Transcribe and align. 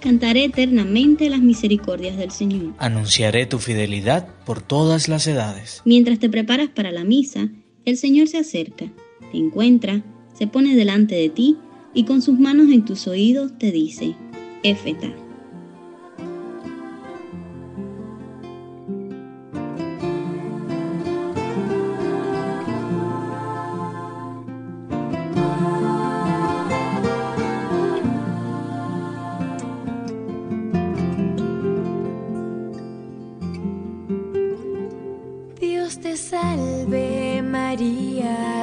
Cantaré 0.00 0.44
eternamente 0.44 1.30
las 1.30 1.40
misericordias 1.40 2.16
del 2.16 2.30
Señor. 2.30 2.74
Anunciaré 2.78 3.46
tu 3.46 3.58
fidelidad 3.58 4.28
por 4.44 4.60
todas 4.60 5.08
las 5.08 5.26
edades. 5.26 5.82
Mientras 5.84 6.18
te 6.18 6.28
preparas 6.28 6.68
para 6.68 6.90
la 6.90 7.04
misa, 7.04 7.48
el 7.84 7.96
Señor 7.96 8.26
se 8.28 8.38
acerca, 8.38 8.86
te 9.30 9.38
encuentra, 9.38 10.02
se 10.34 10.46
pone 10.46 10.74
delante 10.74 11.14
de 11.14 11.28
ti 11.28 11.56
y 11.94 12.04
con 12.04 12.22
sus 12.22 12.38
manos 12.38 12.72
en 12.72 12.84
tus 12.84 13.06
oídos 13.06 13.56
te 13.58 13.70
dice, 13.70 14.14
Éfeta. 14.62 15.12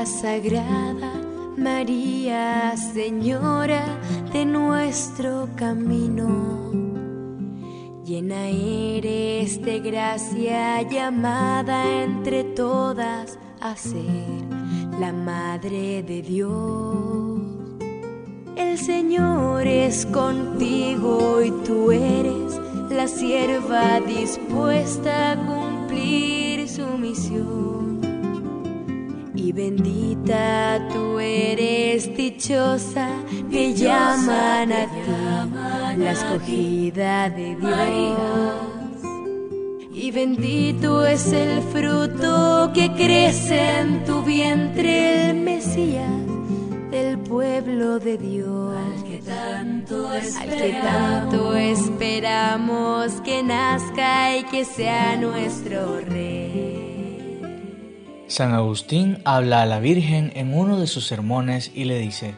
Sagrada 0.06 1.14
María, 1.58 2.76
Señora 2.76 3.86
de 4.34 4.46
nuestro 4.46 5.48
camino. 5.56 6.72
Llena 8.06 8.48
eres 8.50 9.62
de 9.62 9.80
gracia, 9.80 10.82
llamada 10.82 12.04
entre 12.04 12.44
todas 12.44 13.38
a 13.62 13.76
ser 13.76 14.44
la 15.00 15.14
Madre 15.14 16.04
de 16.04 16.22
Dios. 16.22 17.42
El 18.56 18.78
Señor 18.78 19.68
es 19.68 20.06
contigo 20.08 21.42
y 21.44 21.52
tú 21.64 21.92
eres 21.92 22.60
la 22.90 23.08
sierva 23.08 24.00
dispuesta 24.00 25.34
a 25.34 25.36
cumplir 25.36 25.77
su 26.68 26.98
misión 26.98 28.00
y 29.34 29.52
bendita 29.52 30.88
tú 30.92 31.20
eres 31.20 32.16
dichosa, 32.16 33.10
te 33.50 33.74
llaman 33.74 34.72
a 34.74 34.86
ti 34.86 35.98
la 35.98 36.12
escogida 36.12 37.30
de 37.30 37.56
Dios. 37.56 38.98
Y 39.94 40.12
bendito 40.12 41.06
es 41.06 41.32
el 41.32 41.62
fruto 41.62 42.72
que 42.74 42.92
crece 42.94 43.80
en 43.80 44.04
tu 44.06 44.22
vientre, 44.24 45.30
el 45.30 45.38
Mesías 45.38 46.27
pueblo 47.28 48.00
de 48.00 48.18
Dios. 48.18 48.76
Al 48.76 49.04
que 49.04 49.18
tanto 49.20 50.14
esperamos, 50.14 50.42
Al 50.42 50.58
que 50.58 50.72
tanto 50.72 51.56
esperamos 51.56 53.12
que 53.22 53.44
nazca 53.44 54.38
y 54.38 54.44
que 54.46 54.66
sea 54.66 55.18
nuestro 55.18 56.00
Rey. 56.02 57.42
San 58.28 58.54
Agustín 58.54 59.20
habla 59.26 59.62
a 59.62 59.66
la 59.66 59.80
Virgen 59.80 60.32
en 60.36 60.54
uno 60.54 60.80
de 60.80 60.88
sus 60.88 61.06
sermones 61.06 61.72
y 61.74 61.86
le 61.86 62.00
dice, 62.00 62.36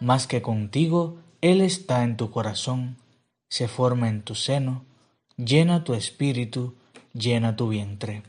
Más 0.00 0.26
que 0.26 0.42
contigo, 0.42 1.18
Él 1.40 1.60
está 1.60 2.04
en 2.04 2.16
tu 2.16 2.30
corazón, 2.30 2.96
se 3.48 3.68
forma 3.68 4.08
en 4.08 4.22
tu 4.22 4.34
seno, 4.34 4.84
llena 5.36 5.84
tu 5.84 5.94
espíritu, 5.94 6.74
llena 7.12 7.56
tu 7.56 7.68
vientre. 7.68 8.22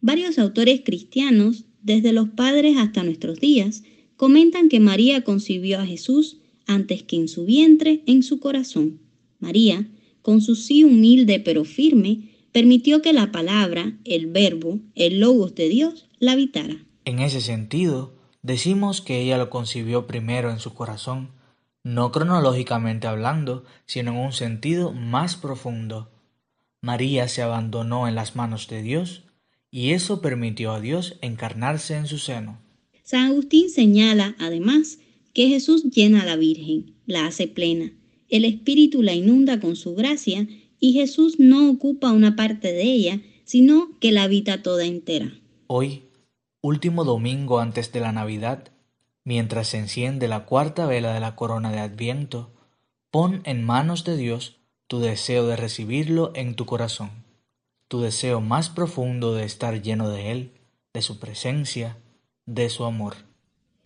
Varios 0.00 0.38
autores 0.38 0.82
cristianos, 0.84 1.64
desde 1.80 2.12
los 2.12 2.28
padres 2.30 2.76
hasta 2.78 3.02
nuestros 3.02 3.40
días, 3.40 3.82
comentan 4.16 4.68
que 4.68 4.80
María 4.80 5.24
concibió 5.24 5.80
a 5.80 5.86
Jesús 5.86 6.38
antes 6.66 7.02
que 7.02 7.16
en 7.16 7.28
su 7.28 7.44
vientre, 7.44 8.02
en 8.06 8.22
su 8.22 8.40
corazón. 8.40 9.00
María, 9.38 9.88
con 10.22 10.40
su 10.40 10.54
sí 10.54 10.84
humilde 10.84 11.40
pero 11.40 11.64
firme, 11.64 12.30
permitió 12.52 13.02
que 13.02 13.12
la 13.12 13.32
palabra, 13.32 13.98
el 14.04 14.26
verbo, 14.26 14.80
el 14.94 15.20
logos 15.20 15.54
de 15.54 15.68
Dios 15.68 16.06
la 16.18 16.32
habitara. 16.32 16.76
En 17.04 17.18
ese 17.18 17.40
sentido, 17.40 18.14
decimos 18.42 19.00
que 19.00 19.20
ella 19.20 19.36
lo 19.36 19.50
concibió 19.50 20.06
primero 20.06 20.50
en 20.50 20.60
su 20.60 20.72
corazón, 20.72 21.30
no 21.82 22.12
cronológicamente 22.12 23.06
hablando, 23.06 23.64
sino 23.84 24.12
en 24.12 24.18
un 24.18 24.32
sentido 24.32 24.92
más 24.92 25.36
profundo. 25.36 26.10
María 26.80 27.28
se 27.28 27.42
abandonó 27.42 28.08
en 28.08 28.14
las 28.14 28.36
manos 28.36 28.68
de 28.68 28.82
Dios 28.82 29.24
y 29.70 29.90
eso 29.90 30.22
permitió 30.22 30.72
a 30.72 30.80
Dios 30.80 31.18
encarnarse 31.20 31.96
en 31.96 32.06
su 32.06 32.18
seno. 32.18 32.63
San 33.04 33.26
Agustín 33.30 33.68
señala, 33.68 34.34
además, 34.38 34.98
que 35.34 35.48
Jesús 35.48 35.84
llena 35.84 36.22
a 36.22 36.24
la 36.24 36.36
Virgen, 36.36 36.94
la 37.04 37.26
hace 37.26 37.46
plena, 37.46 37.92
el 38.30 38.46
Espíritu 38.46 39.02
la 39.02 39.12
inunda 39.12 39.60
con 39.60 39.76
su 39.76 39.94
gracia 39.94 40.48
y 40.80 40.94
Jesús 40.94 41.38
no 41.38 41.70
ocupa 41.70 42.12
una 42.12 42.34
parte 42.34 42.72
de 42.72 42.82
ella, 42.82 43.20
sino 43.44 43.90
que 44.00 44.10
la 44.10 44.22
habita 44.22 44.62
toda 44.62 44.86
entera. 44.86 45.34
Hoy, 45.66 46.04
último 46.62 47.04
domingo 47.04 47.60
antes 47.60 47.92
de 47.92 48.00
la 48.00 48.12
Navidad, 48.12 48.72
mientras 49.22 49.68
se 49.68 49.78
enciende 49.78 50.26
la 50.26 50.46
cuarta 50.46 50.86
vela 50.86 51.12
de 51.12 51.20
la 51.20 51.36
corona 51.36 51.70
de 51.72 51.80
Adviento, 51.80 52.54
pon 53.10 53.42
en 53.44 53.62
manos 53.62 54.04
de 54.04 54.16
Dios 54.16 54.56
tu 54.86 55.00
deseo 55.00 55.46
de 55.46 55.56
recibirlo 55.56 56.32
en 56.34 56.54
tu 56.54 56.64
corazón, 56.64 57.10
tu 57.88 58.00
deseo 58.00 58.40
más 58.40 58.70
profundo 58.70 59.34
de 59.34 59.44
estar 59.44 59.82
lleno 59.82 60.08
de 60.08 60.32
Él, 60.32 60.52
de 60.94 61.02
su 61.02 61.18
presencia, 61.18 61.98
de 62.46 62.68
su 62.68 62.84
amor. 62.84 63.14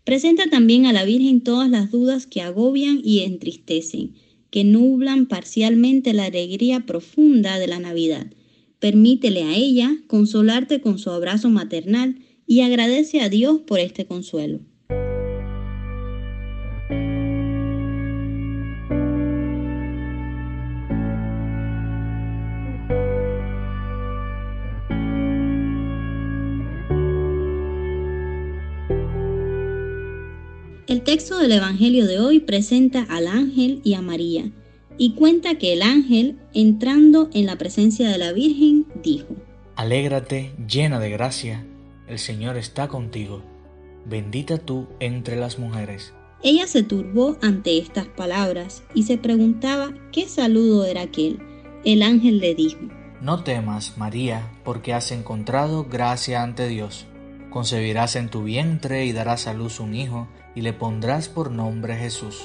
Presenta 0.05 0.49
también 0.49 0.87
a 0.87 0.93
la 0.93 1.05
Virgen 1.05 1.43
todas 1.43 1.69
las 1.69 1.91
dudas 1.91 2.27
que 2.27 2.41
agobian 2.41 3.01
y 3.05 3.21
entristecen, 3.21 4.15
que 4.51 4.65
nublan 4.65 5.27
parcialmente 5.27 6.15
la 6.15 6.25
alegría 6.25 6.87
profunda 6.87 7.59
de 7.59 7.67
la 7.67 7.79
Navidad. 7.79 8.33
Permítele 8.79 9.43
a 9.43 9.55
ella 9.55 9.97
consolarte 10.07 10.81
con 10.81 10.99
su 10.99 11.11
abrazo 11.11 11.51
maternal 11.51 12.21
y 12.47 12.61
agradece 12.61 13.21
a 13.21 13.29
Dios 13.29 13.61
por 13.61 13.81
este 13.81 14.07
consuelo. 14.07 14.61
El 30.89 31.03
texto 31.03 31.37
del 31.37 31.53
Evangelio 31.53 32.07
de 32.07 32.19
hoy 32.19 32.41
presenta 32.41 33.03
al 33.11 33.27
ángel 33.27 33.83
y 33.85 33.93
a 33.93 34.01
María 34.01 34.51
y 34.97 35.13
cuenta 35.13 35.59
que 35.59 35.75
el 35.75 35.83
ángel, 35.83 36.39
entrando 36.55 37.29
en 37.35 37.45
la 37.45 37.59
presencia 37.59 38.09
de 38.09 38.17
la 38.17 38.33
Virgen, 38.33 38.87
dijo, 39.03 39.37
Alégrate 39.77 40.55
llena 40.67 40.99
de 40.99 41.11
gracia, 41.11 41.67
el 42.07 42.19
Señor 42.19 42.57
está 42.57 42.89
contigo, 42.89 43.43
bendita 44.07 44.57
tú 44.57 44.87
entre 44.99 45.37
las 45.37 45.59
mujeres. 45.59 46.15
Ella 46.43 46.67
se 46.67 46.83
turbó 46.83 47.37
ante 47.43 47.77
estas 47.77 48.07
palabras 48.07 48.83
y 48.95 49.03
se 49.03 49.19
preguntaba 49.19 49.93
qué 50.11 50.27
saludo 50.27 50.87
era 50.87 51.03
aquel. 51.03 51.39
El 51.85 52.03
ángel 52.03 52.39
le 52.39 52.55
dijo, 52.55 52.81
No 53.21 53.45
temas, 53.45 53.99
María, 53.99 54.51
porque 54.65 54.95
has 54.95 55.13
encontrado 55.13 55.85
gracia 55.85 56.43
ante 56.43 56.67
Dios. 56.67 57.05
Concebirás 57.51 58.17
en 58.17 58.29
tu 58.29 58.45
vientre 58.45 59.07
y 59.07 59.13
darás 59.13 59.47
a 59.47 59.55
luz 59.55 59.81
un 59.81 59.95
hijo 59.95 60.29
y 60.55 60.61
le 60.61 60.73
pondrás 60.73 61.29
por 61.29 61.51
nombre 61.51 61.97
Jesús. 61.97 62.43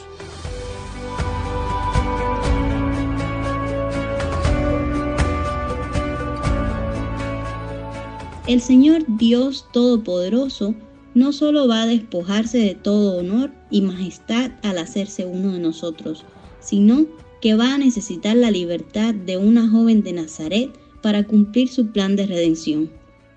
El 8.48 8.60
Señor 8.62 9.04
Dios 9.08 9.68
Todopoderoso 9.72 10.76
no 11.14 11.32
solo 11.32 11.68
va 11.68 11.84
a 11.84 11.88
despojarse 11.88 12.58
de 12.58 12.76
todo 12.76 13.18
honor 13.18 13.52
y 13.70 13.82
majestad 13.82 14.52
al 14.64 14.78
hacerse 14.78 15.26
uno 15.26 15.54
de 15.54 15.60
nosotros, 15.60 16.26
sino 16.60 17.06
que 17.42 17.56
va 17.56 17.74
a 17.74 17.78
necesitar 17.78 18.36
la 18.36 18.52
libertad 18.52 19.14
de 19.14 19.38
una 19.38 19.70
joven 19.70 20.04
de 20.04 20.14
Nazaret 20.14 20.72
para 21.02 21.24
cumplir 21.24 21.70
su 21.70 21.88
plan 21.88 22.16
de 22.16 22.26
redención. 22.26 22.90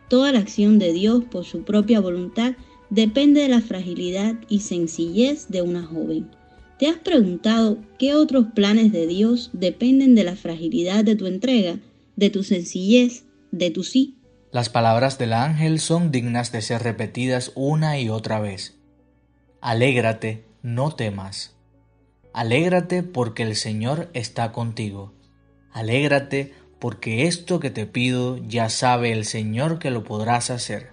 Toda 0.09 0.33
la 0.33 0.39
acción 0.39 0.79
de 0.79 0.93
Dios 0.93 1.25
por 1.25 1.45
su 1.45 1.65
propia 1.65 2.01
voluntad 2.01 2.55
depende 2.91 3.41
de 3.41 3.49
la 3.49 3.61
fragilidad 3.61 4.37
y 4.49 4.61
sencillez 4.61 5.49
de 5.49 5.63
una 5.63 5.83
joven. 5.83 6.31
¿Te 6.79 6.89
has 6.89 6.99
preguntado 6.99 7.79
qué 7.99 8.15
otros 8.15 8.47
planes 8.55 8.93
de 8.93 9.07
Dios 9.07 9.51
dependen 9.53 10.15
de 10.15 10.25
la 10.25 10.37
fragilidad 10.37 11.05
de 11.05 11.17
tu 11.17 11.27
entrega, 11.27 11.79
de 12.17 12.31
tu 12.31 12.45
sencillez, 12.45 13.25
de 13.51 13.71
tu 13.71 13.83
sí? 13.83 14.19
Las 14.53 14.69
palabras 14.69 15.19
del 15.19 15.33
ángel 15.33 15.81
son 15.81 16.11
dignas 16.11 16.53
de 16.53 16.63
ser 16.63 16.83
repetidas 16.83 17.53
una 17.55 17.99
y 17.99 18.09
otra 18.09 18.41
vez. 18.41 18.79
Alégrate, 19.61 20.45
no 20.63 20.95
temas. 20.95 21.57
Alégrate 22.33 23.03
porque 23.03 23.43
el 23.43 23.57
Señor 23.57 24.11
está 24.13 24.53
contigo. 24.53 25.15
Alégrate 25.73 26.53
porque 26.79 27.27
esto 27.27 27.61
que 27.61 27.71
te 27.71 27.87
pido 27.87 28.39
ya 28.47 28.69
sabe 28.69 29.13
el 29.13 29.25
Señor 29.25 29.79
que 29.79 29.91
lo 29.91 30.05
podrás 30.05 30.51
hacer. 30.51 30.91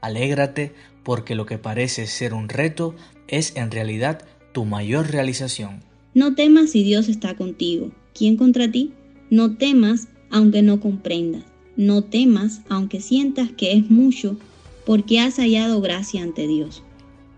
Alégrate 0.00 0.74
porque 1.02 1.34
lo 1.34 1.46
que 1.46 1.58
parece 1.58 2.06
ser 2.06 2.34
un 2.34 2.48
reto 2.48 2.94
es 3.26 3.56
en 3.56 3.70
realidad 3.70 4.24
tu 4.52 4.64
mayor 4.64 5.10
realización. 5.10 5.82
No 6.14 6.34
temas 6.34 6.70
si 6.70 6.84
Dios 6.84 7.08
está 7.08 7.34
contigo. 7.34 7.90
¿Quién 8.14 8.36
contra 8.36 8.70
ti? 8.70 8.92
No 9.30 9.56
temas 9.56 10.08
aunque 10.30 10.62
no 10.62 10.80
comprendas. 10.80 11.44
No 11.76 12.02
temas 12.02 12.62
aunque 12.68 13.00
sientas 13.00 13.50
que 13.56 13.72
es 13.72 13.88
mucho, 13.88 14.36
porque 14.84 15.20
has 15.20 15.36
hallado 15.36 15.80
gracia 15.80 16.22
ante 16.22 16.46
Dios. 16.46 16.82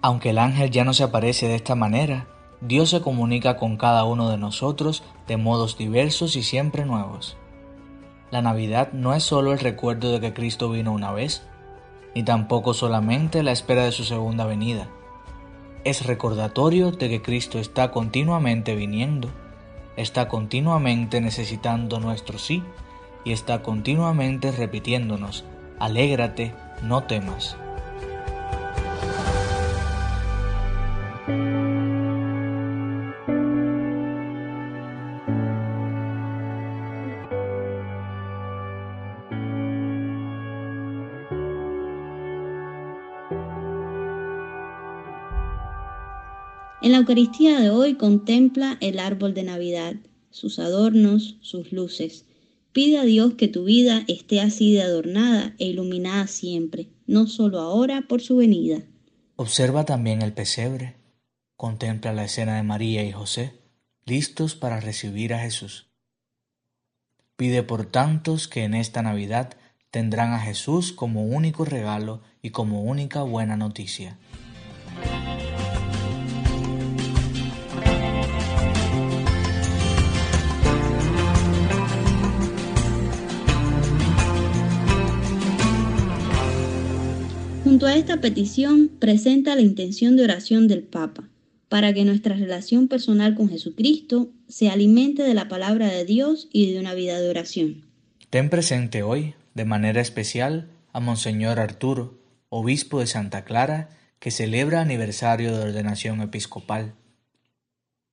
Aunque 0.02 0.30
el 0.30 0.38
ángel 0.38 0.70
ya 0.70 0.84
no 0.84 0.94
se 0.94 1.02
aparece 1.02 1.46
de 1.46 1.56
esta 1.56 1.74
manera, 1.74 2.26
Dios 2.62 2.90
se 2.90 3.02
comunica 3.02 3.56
con 3.56 3.76
cada 3.76 4.04
uno 4.04 4.30
de 4.30 4.38
nosotros 4.38 5.02
de 5.28 5.36
modos 5.36 5.76
diversos 5.76 6.36
y 6.36 6.42
siempre 6.42 6.86
nuevos. 6.86 7.36
La 8.30 8.42
Navidad 8.42 8.92
no 8.92 9.12
es 9.14 9.24
solo 9.24 9.52
el 9.52 9.58
recuerdo 9.58 10.12
de 10.12 10.20
que 10.20 10.32
Cristo 10.32 10.70
vino 10.70 10.92
una 10.92 11.10
vez, 11.12 11.42
ni 12.14 12.22
tampoco 12.22 12.74
solamente 12.74 13.42
la 13.42 13.50
espera 13.50 13.84
de 13.84 13.92
su 13.92 14.04
segunda 14.04 14.46
venida. 14.46 14.88
Es 15.82 16.06
recordatorio 16.06 16.92
de 16.92 17.08
que 17.08 17.22
Cristo 17.22 17.58
está 17.58 17.90
continuamente 17.90 18.76
viniendo, 18.76 19.30
está 19.96 20.28
continuamente 20.28 21.20
necesitando 21.20 21.98
nuestro 21.98 22.38
sí 22.38 22.62
y 23.24 23.32
está 23.32 23.62
continuamente 23.62 24.52
repitiéndonos, 24.52 25.44
alégrate, 25.78 26.54
no 26.82 27.02
temas. 27.04 27.56
En 46.82 46.92
la 46.92 46.98
Eucaristía 46.98 47.60
de 47.60 47.68
hoy 47.68 47.96
contempla 47.96 48.78
el 48.80 49.00
árbol 49.00 49.34
de 49.34 49.42
Navidad, 49.42 49.96
sus 50.30 50.58
adornos, 50.58 51.36
sus 51.42 51.72
luces. 51.72 52.24
Pide 52.72 52.98
a 52.98 53.04
Dios 53.04 53.34
que 53.34 53.48
tu 53.48 53.64
vida 53.64 54.02
esté 54.08 54.40
así 54.40 54.72
de 54.72 54.82
adornada 54.82 55.54
e 55.58 55.66
iluminada 55.66 56.26
siempre, 56.26 56.88
no 57.06 57.26
solo 57.26 57.60
ahora 57.60 58.06
por 58.08 58.22
su 58.22 58.36
venida. 58.36 58.80
Observa 59.36 59.84
también 59.84 60.22
el 60.22 60.32
pesebre. 60.32 60.96
Contempla 61.54 62.14
la 62.14 62.24
escena 62.24 62.56
de 62.56 62.62
María 62.62 63.04
y 63.04 63.12
José, 63.12 63.52
listos 64.06 64.54
para 64.54 64.80
recibir 64.80 65.34
a 65.34 65.40
Jesús. 65.40 65.90
Pide 67.36 67.62
por 67.62 67.84
tantos 67.84 68.48
que 68.48 68.64
en 68.64 68.72
esta 68.72 69.02
Navidad 69.02 69.54
tendrán 69.90 70.32
a 70.32 70.40
Jesús 70.40 70.92
como 70.92 71.24
único 71.24 71.66
regalo 71.66 72.22
y 72.40 72.50
como 72.50 72.82
única 72.84 73.22
buena 73.22 73.58
noticia. 73.58 74.16
Junto 87.62 87.86
a 87.86 87.94
esta 87.94 88.22
petición 88.22 88.88
presenta 88.98 89.54
la 89.54 89.60
intención 89.60 90.16
de 90.16 90.24
oración 90.24 90.66
del 90.66 90.82
Papa, 90.82 91.28
para 91.68 91.92
que 91.92 92.06
nuestra 92.06 92.34
relación 92.34 92.88
personal 92.88 93.34
con 93.34 93.50
Jesucristo 93.50 94.30
se 94.48 94.70
alimente 94.70 95.22
de 95.22 95.34
la 95.34 95.48
palabra 95.48 95.88
de 95.88 96.06
Dios 96.06 96.48
y 96.52 96.72
de 96.72 96.80
una 96.80 96.94
vida 96.94 97.20
de 97.20 97.28
oración. 97.28 97.84
Ten 98.30 98.48
presente 98.48 99.02
hoy, 99.02 99.34
de 99.54 99.66
manera 99.66 100.00
especial, 100.00 100.70
a 100.92 101.00
Monseñor 101.00 101.60
Arturo, 101.60 102.18
obispo 102.48 103.00
de 103.00 103.06
Santa 103.06 103.44
Clara, 103.44 103.90
que 104.18 104.30
celebra 104.30 104.80
aniversario 104.80 105.54
de 105.54 105.62
ordenación 105.62 106.22
episcopal. 106.22 106.94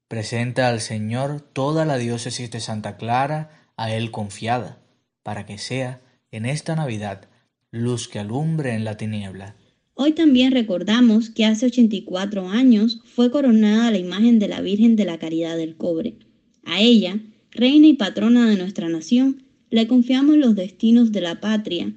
Presenta 0.10 0.68
al 0.68 0.82
Señor 0.82 1.40
toda 1.42 1.86
la 1.86 1.98
diócesis 1.98 2.52
de 2.52 2.60
Santa 2.60 2.98
Clara 2.98 3.70
a 3.78 3.92
Él 3.92 4.12
confiada, 4.12 4.80
para 5.24 5.46
que 5.46 5.58
sea, 5.58 6.02
en 6.32 6.46
esta 6.46 6.76
Navidad, 6.76 7.30
luz 7.72 8.08
que 8.08 8.20
alumbre 8.20 8.74
en 8.74 8.84
la 8.84 8.98
tiniebla. 8.98 9.56
Hoy 9.94 10.14
también 10.14 10.52
recordamos 10.52 11.30
que 11.30 11.46
hace 11.46 11.66
84 11.66 12.50
años 12.50 13.02
fue 13.06 13.32
coronada 13.32 13.92
la 13.92 13.98
imagen 13.98 14.40
de 14.40 14.48
la 14.48 14.62
Virgen 14.62 14.96
de 14.96 15.06
la 15.06 15.18
Caridad 15.18 15.58
del 15.58 15.76
Cobre. 15.76 16.20
A 16.64 16.80
ella, 16.80 17.20
reina 17.52 17.88
y 17.88 17.94
patrona 17.94 18.48
de 18.48 18.58
nuestra 18.58 18.90
nación, 18.90 19.44
le 19.70 19.88
confiamos 19.88 20.38
los 20.38 20.56
destinos 20.56 21.12
de 21.12 21.22
la 21.22 21.42
patria, 21.42 21.92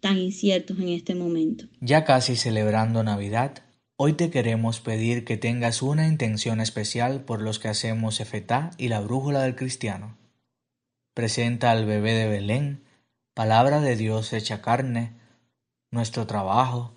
tan 0.00 0.18
inciertos 0.18 0.78
en 0.78 0.90
este 0.90 1.14
momento. 1.14 1.64
Ya 1.80 2.04
casi 2.04 2.36
celebrando 2.36 3.02
Navidad, 3.02 3.62
hoy 3.96 4.12
te 4.12 4.30
queremos 4.30 4.80
pedir 4.80 5.24
que 5.24 5.36
tengas 5.36 5.82
una 5.82 6.06
intención 6.06 6.60
especial 6.60 7.24
por 7.24 7.42
los 7.42 7.58
que 7.58 7.68
hacemos 7.68 8.20
Efetá 8.20 8.70
y 8.78 8.88
la 8.88 9.00
brújula 9.00 9.42
del 9.42 9.56
cristiano. 9.56 10.16
Presenta 11.14 11.70
al 11.70 11.86
bebé 11.86 12.12
de 12.12 12.28
Belén, 12.28 12.85
palabra 13.36 13.82
de 13.82 13.96
Dios 13.96 14.32
hecha 14.32 14.62
carne, 14.62 15.12
nuestro 15.90 16.26
trabajo, 16.26 16.94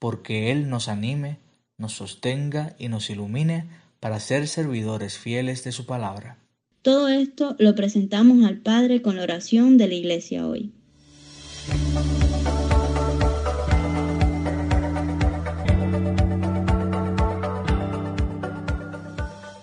porque 0.00 0.50
Él 0.50 0.68
nos 0.68 0.88
anime, 0.88 1.38
nos 1.78 1.92
sostenga 1.92 2.74
y 2.76 2.88
nos 2.88 3.08
ilumine 3.08 3.68
para 4.00 4.18
ser 4.18 4.48
servidores 4.48 5.16
fieles 5.16 5.62
de 5.62 5.70
su 5.70 5.86
palabra. 5.86 6.38
Todo 6.82 7.06
esto 7.06 7.54
lo 7.60 7.76
presentamos 7.76 8.44
al 8.44 8.56
Padre 8.56 9.00
con 9.00 9.14
la 9.14 9.22
oración 9.22 9.78
de 9.78 9.86
la 9.86 9.94
Iglesia 9.94 10.44
hoy. 10.48 10.72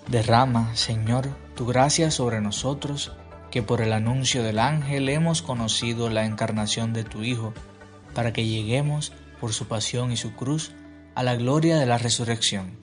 Derrama, 0.08 0.74
Señor, 0.74 1.28
tu 1.54 1.66
gracia 1.66 2.12
sobre 2.12 2.40
nosotros 2.40 3.12
que 3.54 3.62
por 3.62 3.82
el 3.82 3.94
anuncio 3.94 4.42
del 4.42 4.58
ángel 4.58 5.08
hemos 5.10 5.44
conocido 5.44 6.10
la 6.10 6.26
encarnación 6.26 6.92
de 6.92 7.04
tu 7.04 7.22
Hijo, 7.22 7.54
para 8.16 8.34
que 8.34 8.48
lleguemos, 8.48 9.14
por 9.40 9.54
su 9.54 9.68
pasión 9.68 10.12
y 10.12 10.18
su 10.18 10.34
cruz, 10.34 10.72
a 11.14 11.22
la 11.22 11.36
gloria 11.36 11.78
de 11.78 11.86
la 11.86 12.00
resurrección. 12.00 12.80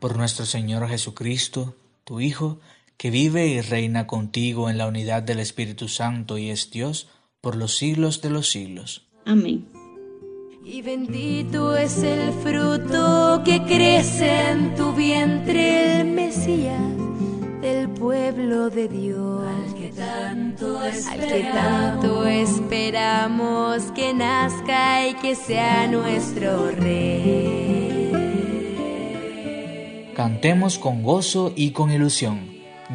Por 0.00 0.16
nuestro 0.16 0.46
Señor 0.46 0.88
Jesucristo, 0.88 1.76
tu 2.02 2.18
Hijo, 2.18 2.58
que 2.96 3.12
vive 3.12 3.46
y 3.46 3.60
reina 3.60 4.08
contigo 4.08 4.68
en 4.68 4.78
la 4.78 4.88
unidad 4.88 5.22
del 5.22 5.38
Espíritu 5.38 5.86
Santo 5.86 6.38
y 6.38 6.50
es 6.50 6.72
Dios 6.72 7.06
por 7.40 7.54
los 7.54 7.76
siglos 7.76 8.20
de 8.20 8.30
los 8.30 8.50
siglos. 8.50 9.06
Amén. 9.26 9.68
Y 10.64 10.82
bendito 10.82 11.76
es 11.76 11.98
el 11.98 12.32
fruto 12.32 13.42
que 13.44 13.62
crece 13.62 14.50
en 14.50 14.74
tu 14.74 14.92
vientre, 14.92 16.00
el 16.00 16.08
Mesías 16.08 17.01
pueblo 18.32 18.70
de 18.70 18.88
Dios, 18.88 19.44
al 19.46 19.74
que 19.74 19.88
tanto 21.42 22.26
esperamos, 22.26 23.82
que 23.94 24.14
nazca 24.14 25.08
y 25.08 25.14
que 25.14 25.34
sea 25.34 25.86
nuestro 25.86 26.70
rey. 26.70 28.10
Cantemos 30.14 30.78
con 30.78 31.02
gozo 31.02 31.52
y 31.54 31.72
con 31.72 31.90
ilusión. 31.90 32.40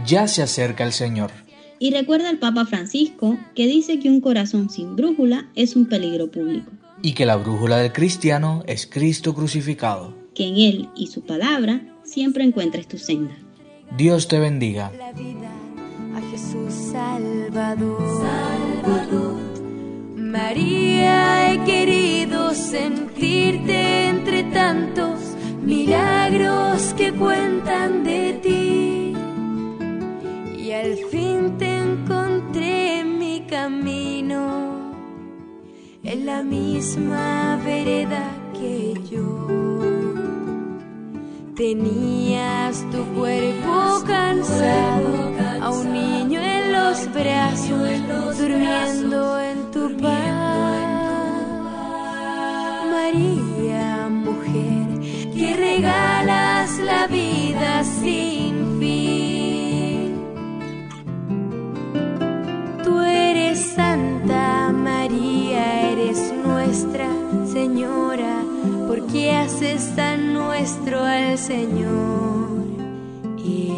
Ya 0.06 0.28
se 0.28 0.42
acerca 0.42 0.84
el 0.84 0.94
Señor. 0.94 1.32
Y 1.80 1.92
recuerda 1.92 2.32
el 2.32 2.40
Papa 2.40 2.66
Francisco 2.66 3.38
que 3.54 3.68
dice 3.68 4.00
que 4.00 4.10
un 4.10 4.22
corazón 4.22 4.72
sin 4.72 4.96
brújula 4.96 5.52
es 5.56 5.76
un 5.76 5.88
peligro 5.88 6.32
público. 6.32 6.72
Y 7.04 7.14
que 7.14 7.28
la 7.28 7.36
brújula 7.36 7.78
del 7.78 7.94
cristiano 7.94 8.64
es 8.66 8.88
Cristo 8.88 9.36
crucificado. 9.36 10.16
Que 10.34 10.46
en 10.46 10.58
Él 10.58 10.90
y 10.96 11.08
su 11.08 11.22
palabra 11.22 11.82
siempre 12.04 12.44
encuentres 12.44 12.88
tu 12.88 12.98
senda. 12.98 13.38
Dios 13.96 14.28
te 14.28 14.40
bendiga. 14.40 14.92
La 14.98 15.12
vida 15.14 15.50
a 16.16 16.22
Jesús 16.32 16.74
Salvador. 16.92 18.22
Salvador. 18.22 19.38
María, 20.16 21.54
he 21.54 21.64
querido 21.64 22.54
sentirte 22.54 24.08
entre 24.10 24.44
tantos 24.44 25.20
milagros 25.64 26.94
que 26.98 27.14
cuentan 27.14 28.04
de 28.04 28.34
ti. 28.44 29.14
Y 30.62 30.72
al 30.72 30.98
fin 31.10 31.58
te 31.58 31.80
encontré 31.80 33.00
en 33.00 33.18
mi 33.18 33.46
camino, 33.50 34.94
en 36.04 36.26
la 36.26 36.44
misma 36.44 37.60
vereda 37.64 38.30
que 38.54 38.94
yo. 39.10 39.67
Tenías 41.58 42.86
tu 42.92 43.04
cuerpo 43.16 44.04
cansado, 44.06 45.34
a 45.60 45.72
un 45.72 45.92
niño 45.92 46.40
en 46.40 46.72
los 46.72 47.12
brazos, 47.12 48.38
durmiendo 48.38 49.40
en 49.40 49.72
tu 49.72 49.98
paz. 49.98 50.14
María, 52.92 54.08
mujer, 54.08 55.00
que 55.34 55.56
regalas 55.56 56.78
la 56.78 57.08
vida 57.08 57.84
sin 57.84 58.80
fin. 58.80 60.16
Tú 62.84 63.00
eres 63.02 63.58
Santa 63.74 64.72
María, 64.72 65.92
eres 65.92 66.32
nuestra 66.46 67.10
Señora 67.52 68.44
que 69.12 69.32
haces 69.32 69.96
tan 69.96 70.17
nuestro 70.60 71.04
al 71.04 71.38
Señor. 71.38 72.48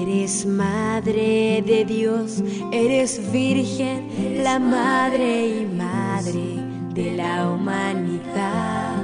Eres 0.02 0.46
madre 0.46 1.62
de 1.66 1.86
Dios, 1.86 2.42
eres 2.72 3.32
virgen, 3.32 4.44
la 4.44 4.60
madre 4.60 5.62
y 5.62 5.66
madre 5.66 6.56
de 6.94 7.16
la 7.16 7.50
humanidad. 7.50 9.04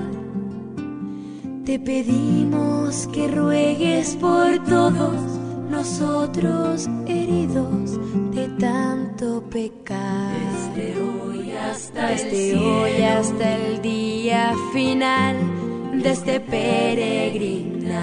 Te 1.65 1.79
pedimos 1.79 3.08
que 3.13 3.27
ruegues 3.27 4.15
por 4.15 4.63
todos 4.65 5.39
nosotros 5.70 6.88
heridos 7.08 8.00
de 8.34 8.48
tanto 8.60 9.44
pecar. 9.50 10.34
Desde 10.75 11.01
hoy 11.01 11.51
hasta, 11.51 12.08
Desde 12.08 12.51
el, 12.51 12.58
hoy 12.58 12.91
cielo. 12.91 13.20
hasta 13.20 13.55
el 13.58 13.82
día 13.82 14.53
final 14.74 15.64
de 16.01 16.11
este 16.11 16.39
peregrinar. 16.39 17.95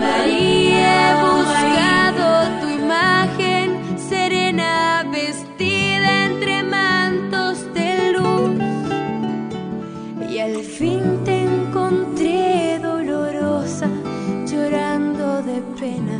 María, 0.00 1.10
he 1.10 1.14
buscado 1.28 2.26
tu 2.60 2.68
imagen 2.68 3.66
serena, 3.98 5.04
vestida 5.10 6.24
entre 6.26 6.62
mantos 6.62 7.72
de 7.74 8.12
luz. 8.12 8.60
Y 10.30 10.38
al 10.38 10.56
fin 10.62 11.02
te 11.24 11.44
encontré 11.44 12.78
dolorosa, 12.80 13.88
llorando 14.46 15.42
de 15.42 15.62
pena 15.80 16.18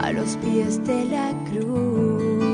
a 0.00 0.12
los 0.12 0.36
pies 0.36 0.84
de 0.86 1.04
la 1.06 1.32
cruz. 1.50 2.51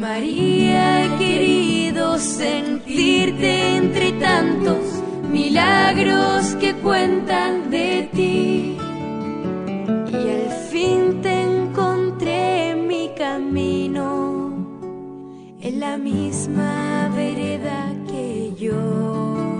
María, 0.00 1.04
he 1.04 1.18
querido 1.18 2.18
sentirte 2.18 3.76
entre 3.76 4.12
tantos 4.12 5.02
milagros 5.30 6.54
que 6.58 6.74
cuentan 6.76 7.70
de 7.70 8.08
ti. 8.10 8.78
Y 10.10 10.30
al 10.36 10.50
fin 10.70 11.20
te 11.20 11.42
encontré 11.42 12.70
en 12.70 12.86
mi 12.86 13.10
camino, 13.14 14.66
en 15.60 15.80
la 15.80 15.98
misma 15.98 17.10
vereda 17.14 17.92
que 18.08 18.54
yo. 18.58 19.58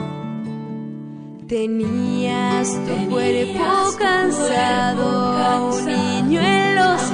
Tenías 1.48 2.72
tu 2.72 2.80
Tenías 2.86 3.10
cuerpo 3.10 3.90
tu 3.90 3.98
cansado, 3.98 5.02
cuerpo 5.02 5.66
un 5.66 5.84
cansado, 5.84 5.86
niño 5.86 6.69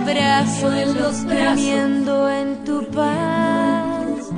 brazos, 0.06 0.74
en 0.74 0.94
los 0.94 1.24
brazos, 1.24 2.30
en 2.30 2.64
tu 2.64 2.86
paz. 2.90 4.30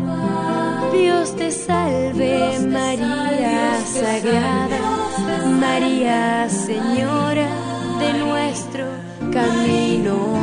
Dios 0.93 1.37
te 1.37 1.51
salve, 1.51 2.59
María 2.61 3.79
Sagrada, 3.85 4.79
María 5.61 6.49
Señora 6.49 7.49
de 8.01 8.13
nuestro 8.25 8.85
camino. 9.33 10.38